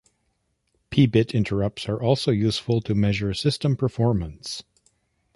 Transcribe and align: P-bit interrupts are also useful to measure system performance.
P-bit 0.89 1.35
interrupts 1.35 1.87
are 1.87 2.01
also 2.01 2.31
useful 2.31 2.81
to 2.81 2.95
measure 2.95 3.35
system 3.35 3.75
performance. 3.77 4.63